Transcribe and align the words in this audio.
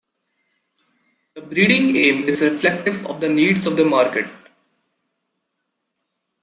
The 1.35 1.41
breeding 1.41 1.95
aim 1.95 2.23
is 2.27 2.41
reflective 2.41 3.05
of 3.05 3.21
the 3.21 3.29
needs 3.29 3.67
of 3.67 3.77
the 3.77 3.85
market. 3.85 4.25